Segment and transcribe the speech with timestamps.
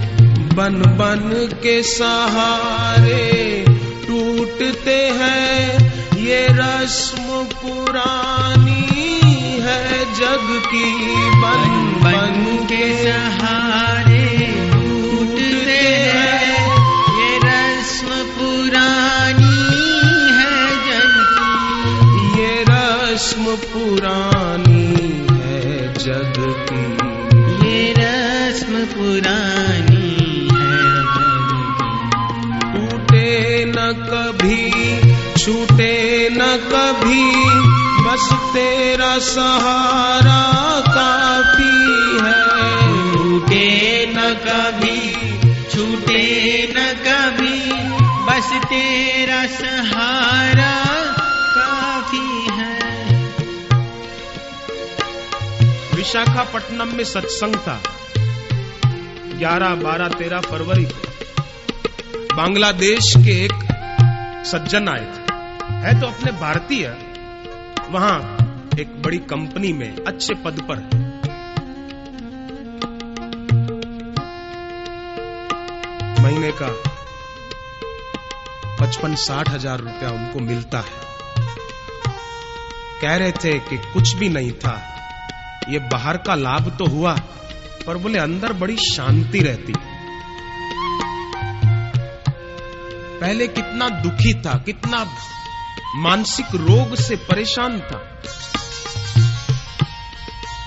[0.49, 3.64] बन बन के सहारे
[4.07, 7.32] टूटते हैं ये रस्म
[7.63, 8.81] पुरानी
[9.67, 10.86] है जग की
[11.43, 11.69] बन
[12.05, 13.71] बन के सहारे
[39.03, 40.42] तेरा सहारा
[40.81, 45.22] काफ़ी है। टूटे न कभी
[45.70, 46.22] छूटे
[46.77, 50.84] न कभी बस तेरा सहारा
[51.59, 52.78] काफ़ी है।
[55.94, 57.83] विशाखापट्टनम में सत्संग था।
[59.39, 61.12] 11, 12, 13 फरवरी को
[62.37, 63.55] बांग्लादेश के एक
[64.47, 65.34] सज्जन आए थे।
[65.72, 66.97] है तो अपने भारतीय
[67.91, 68.37] वहाँ
[68.81, 71.01] एक बड़ी कंपनी में अच्छे पद पर। है
[76.23, 76.69] महीने का
[78.81, 81.00] पचपन साठ हज़ार रुपया उनको मिलता है।
[83.03, 84.75] कह रहे थे कि कुछ भी नहीं था।
[85.69, 87.15] ये बाहर का लाभ तो हुआ,
[87.87, 89.73] पर बोले अंदर बड़ी शांति रहती
[93.20, 95.05] पहले कितना दुखी था, कितना
[95.97, 98.09] मानसिक रोग से परेशान था।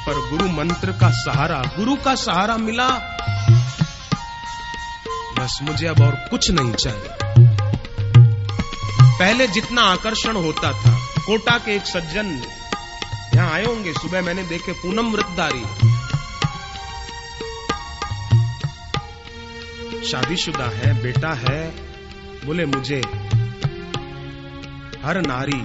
[0.08, 2.90] पर गुरु मंत्र का सहारा, गुरु का सहारा मिला।
[5.40, 7.10] बस मुझे अब और कुछ नहीं चाहिए।
[9.20, 12.42] पहले जितना आकर्षण होता था, कोटा के एक सज्जन
[13.36, 15.64] यहाँ आए होंगे, सुबह मैंने देखे पूनम व्रतदारी
[20.08, 21.70] शादीशुदा है, बेटा है,
[22.46, 23.02] बोले मुझे
[25.06, 25.62] हर नारी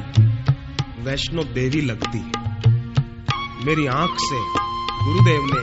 [1.03, 2.40] वैष्णो देवी लगती है।
[3.65, 4.37] मेरी आँख से
[5.05, 5.61] गुरुदेव ने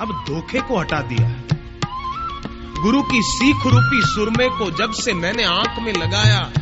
[0.00, 1.44] अब धोखे को हटा दिया है।
[2.82, 6.52] गुरु की सीख रूपी सुरमे को जब से मैंने आँख में लगाया,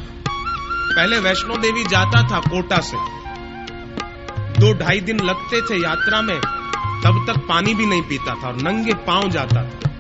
[0.96, 2.96] पहले वैष्णो देवी जाता था कोटा से।
[4.60, 6.40] दो ढाई दिन लगते थे यात्रा में,
[7.04, 9.90] तब तक पानी भी नहीं पीता था और नंगे पाँव जाता था।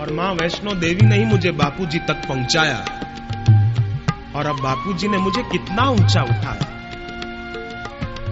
[0.00, 2.78] और माँ वैष्णो देवी ने ही मुझे बापूजी तक पहुँचाया।
[4.36, 6.75] और अब बापूजी ने मुझे कितना ऊँचा उठाया।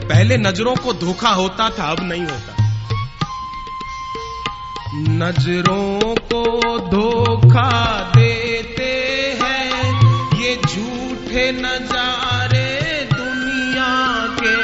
[0.09, 2.55] पहले नज़रों को धोखा होता था, अब नहीं होता।
[4.95, 6.45] नज़रों को
[6.79, 8.93] धोखा देते
[9.43, 10.01] हैं,
[10.41, 13.93] ये झूठे नजारे दुनिया
[14.41, 14.57] के।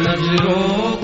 [0.00, 0.97] नज़रों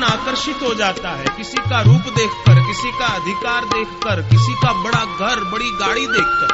[0.00, 4.72] मन आकर्षित हो जाता है। किसी का रूप देखकर, किसी का अधिकार देखकर, किसी का
[4.72, 6.52] बड़ा घर, बड़ी गाड़ी देखकर,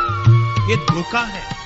[0.71, 1.57] ये धोखा है।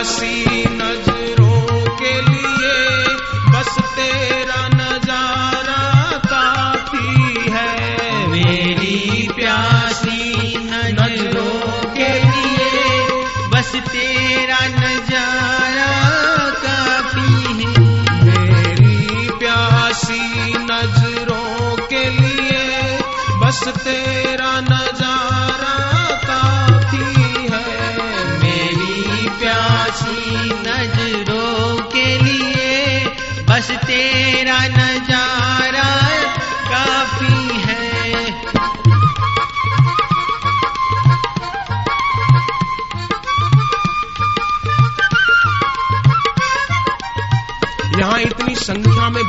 [0.00, 2.76] प्यासी नज़रों के लिए,
[3.52, 5.82] बस तेरा नज़ारा
[6.26, 13.10] काफ़ी है। मेरी प्यासी नज़रों के लिए,
[13.48, 15.92] बस तेरा नज़ारा
[16.64, 17.64] काफ़ी
[18.24, 22.98] है। मेरी प्यासी नज़रों के लिए,
[23.38, 24.29] बस तेरा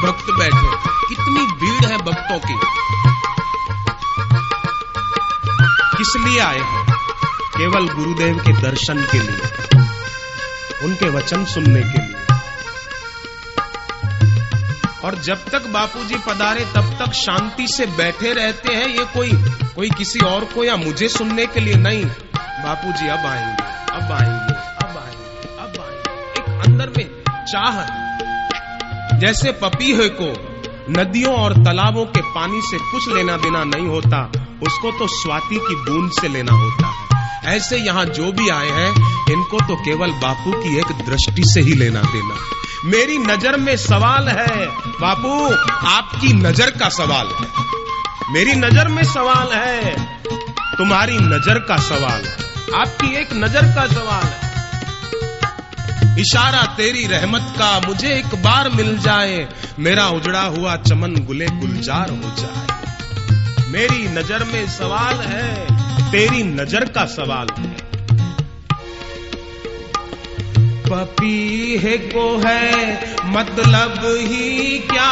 [0.01, 0.71] भक्त बैठे
[1.07, 2.59] कितनी भीड़ है भक्तों की।
[5.97, 6.93] किस लिए आए हैं?
[7.57, 9.41] केवल गुरुदेव के दर्शन के लिए,
[10.83, 12.15] उनके वचन सुनने के लिए।
[15.05, 19.31] और जब तक बापूजी पधारे, तब तक शांति से बैठे रहते हैं, ये कोई
[19.75, 22.05] कोई किसी और को या मुझे सुनने के लिए नहीं।
[22.35, 23.63] बापूजी, अब आएँगे
[23.93, 24.53] अब आएँगे
[24.85, 28.10] अब आएँगे अब आएँगे। एक अंदर में चाह है।
[29.19, 30.31] जैसे पपीहे को
[30.91, 34.31] नदियों और तालाबों के पानी से कुछ लेना देना नहीं होता,
[34.63, 38.89] उसको तो स्वाति की बूंद से लेना होता है। ऐसे यहाँ जो भी आए हैं,
[39.31, 42.35] इनको तो केवल बापू की एक दृष्टि से ही लेना देना।
[42.85, 44.67] मेरी नज़र में सवाल है,
[45.01, 45.33] बापू,
[45.87, 47.47] आपकी नज़र का सवाल है।
[48.33, 49.95] मेरी नज़र में सवाल है,
[50.77, 52.23] तुम्हारी नज़र का सवाल
[52.75, 54.50] आपकी एक नज़र का सवाल है।
[56.19, 59.49] इशारा, तेरी रहमत का मुझे एक बार मिल जाए,
[59.79, 62.67] मेरा उजड़ा हुआ चमन गुले गुलजार हो जाए।
[63.71, 65.55] मेरी नज़र में सवाल है,
[66.11, 67.91] तेरी नज़र का सवाल है।
[70.85, 72.93] पपी है को है
[73.25, 75.11] मतलब ही क्या,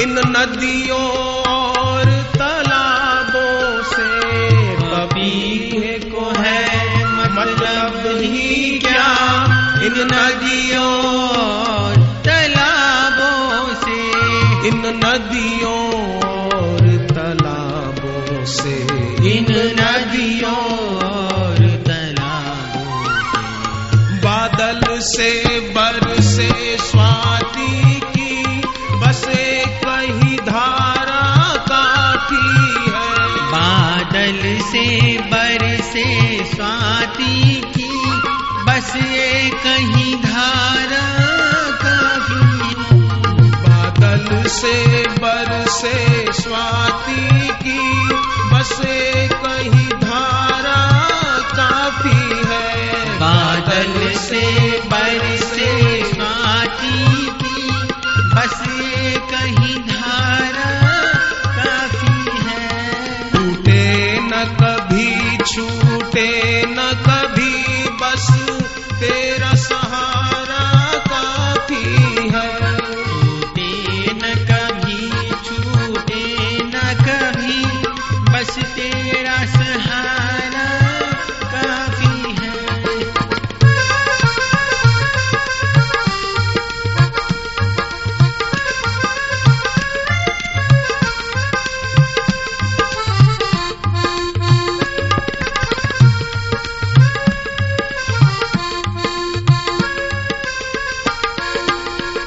[0.00, 1.43] इन नदियों
[14.84, 18.80] नदियों और तालाबों से।
[19.32, 19.46] इन
[19.80, 27.93] नदियों और तालाबों से। बादल से बरसे स्वाति
[44.64, 47.80] से बरसे स्वाति की
[48.52, 49.88] बसे कहीं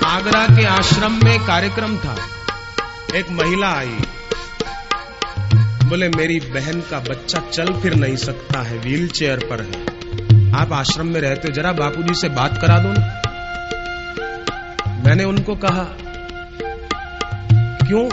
[0.05, 2.15] आगरा के आश्रम में कार्यक्रम था।
[3.15, 3.99] एक महिला आई।
[5.87, 10.73] बोले, मेरी बहन का बच्चा चल फिर नहीं सकता है व्हील चेयर पर है। आप
[10.73, 13.21] आश्रम में रहते हो, जरा बापूजी से बात करा दो ना।
[15.05, 15.83] मैंने उनको कहा,
[17.87, 18.03] क्यों?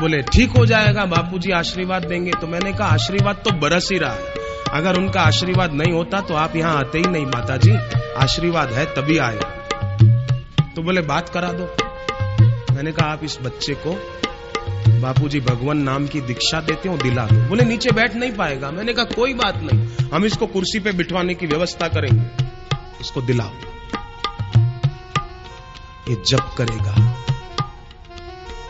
[0.00, 4.12] बोले, ठीक हो जाएगा, बापूजी आशीर्वाद देंगे। तो मैंने कहा, आशीर्वाद तो बरस ही रहा
[4.12, 4.32] है।
[4.72, 7.76] अगर उनका आशीर्वाद नहीं होता तो आप यहाँ आते ही नहीं माता जी
[8.16, 9.38] आशीर्वाद है तभी आए।
[10.76, 11.64] तो बोले, बात करा दो।
[12.74, 14.20] मैंने कहा, आप इस बच्चे को
[15.00, 18.92] बापूजी भगवान नाम की दीक्षा देते हो दिला दो। बोले नीचे बैठ नहीं पाएगा। मैंने
[18.92, 22.26] कहा, कोई बात नहीं। हम इसको कुर्सी पे बिठवाने की व्यवस्था करेंगे।
[23.00, 23.50] इसको दिलाओ।
[26.08, 27.24] ये जब करेगा।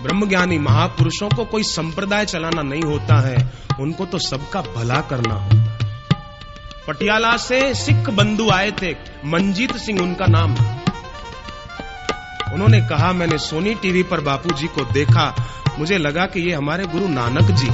[0.02, 5.56] ब्रह्मज्ञानी महापुरुषों को कोई संप्रदाय चलाना नहीं होता है। उनको तो सबका भला करना होता
[5.56, 5.78] है।
[6.88, 10.54] पटियाला से सिख बंधु आए थे। मंजीत सिंह उनका नाम
[12.54, 15.34] उन्होंने कहा, मैंने सोनी टीवी पर बापूजी को देखा।
[15.78, 17.68] मुझे लगा कि ये हमारे गुरु नानक जी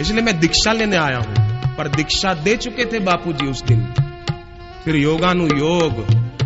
[0.00, 1.34] इसलिए मैं दीक्षा लेने आया हूँ,
[1.76, 3.80] पर दीक्षा दे चुके थे बापूजी उस दिन।
[4.84, 6.04] फिर योगानुयोग,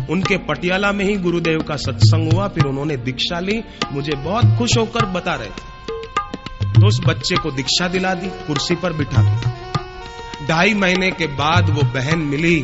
[0.09, 3.61] उनके पटियाला में ही गुरुदेव का सत्संग हुआ, फिर उन्होंने दीक्षा ली।
[3.93, 5.69] मुझे बहुत खुश होकर बता रहे। थे
[6.73, 11.69] तो उस बच्चे को दीक्षा दिला दी, कुर्सी पर बिठा दी ढाई महीने के बाद
[11.69, 12.59] वो बहन मिली,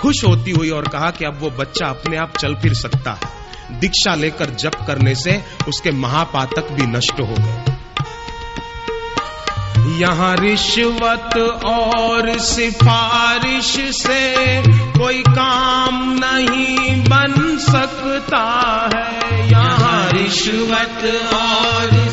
[0.00, 3.37] खुश होती हुई और कहा कि अब वो बच्चा अपने आप चल फिर सकता है।
[3.70, 7.64] दीक्षा लेकर जप करने से उसके महापातक भी नष्ट हो गए।
[9.98, 14.62] यहाँ रिश्वत और सिफारिश से
[14.98, 22.07] कोई काम नहीं बन सकता है। यहाँ रिश्वत और